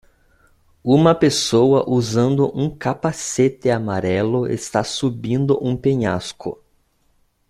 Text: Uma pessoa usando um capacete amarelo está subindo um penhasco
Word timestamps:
Uma 0.83 1.13
pessoa 1.13 1.87
usando 1.87 2.51
um 2.59 2.75
capacete 2.75 3.69
amarelo 3.69 4.47
está 4.47 4.83
subindo 4.83 5.59
um 5.63 5.77
penhasco 5.77 6.59